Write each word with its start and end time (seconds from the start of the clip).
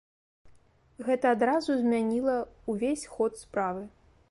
Гэта 1.07 1.25
адразу 1.35 1.77
змяніла 1.83 2.37
ўвесь 2.73 3.07
ход 3.19 3.33
справы. 3.45 3.89